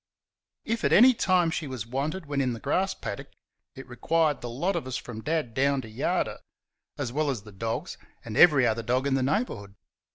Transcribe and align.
If 0.65 0.83
at 0.83 0.91
any 0.91 1.13
time 1.13 1.51
she 1.51 1.67
was 1.67 1.85
wanted 1.85 2.25
when 2.25 2.41
in 2.41 2.53
the 2.53 2.59
grass 2.59 2.95
paddock, 2.95 3.29
it 3.75 3.87
required 3.87 4.41
the 4.41 4.49
lot 4.49 4.75
of 4.75 4.87
us 4.87 4.97
from 4.97 5.21
Dad 5.21 5.53
down 5.53 5.79
to 5.83 5.87
yard 5.87 6.25
her, 6.25 6.39
as 6.97 7.13
well 7.13 7.29
as 7.29 7.43
the 7.43 7.51
dogs, 7.51 7.99
and 8.25 8.35
every 8.35 8.65
other 8.65 8.81
dog 8.81 9.05
in 9.05 9.13
the 9.13 9.21
neighbourhood. 9.21 9.75